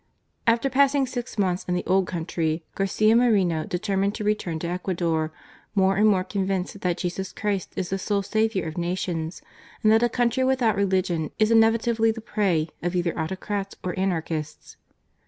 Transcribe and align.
After 0.47 0.67
passing 0.67 1.05
six 1.05 1.37
months 1.37 1.63
in 1.65 1.75
the 1.75 1.85
old 1.85 2.07
country, 2.07 2.63
Garcia 2.73 3.15
Moreno 3.15 3.65
determined 3.65 4.15
to 4.15 4.23
return 4.23 4.57
to 4.57 4.67
Ecuador, 4.67 5.31
more 5.75 5.95
and 5.95 6.07
more 6.07 6.23
convinced 6.23 6.81
that 6.81 6.97
Jesus 6.97 7.31
Christ 7.31 7.73
is 7.75 7.91
the 7.91 7.99
sole 7.99 8.23
Saviour 8.23 8.67
of 8.67 8.79
nations, 8.79 9.43
and 9.83 9.91
that 9.91 10.01
a 10.01 10.09
country 10.09 10.43
without 10.43 10.75
religion 10.75 11.29
is 11.37 11.51
inevitably 11.51 12.09
the 12.09 12.19
prey 12.19 12.69
of 12.81 12.95
either 12.95 13.15
autocrats 13.15 13.75
or 13.83 13.93
anarchists. 13.95 14.75